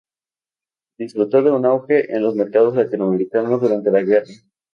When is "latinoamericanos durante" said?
2.75-3.91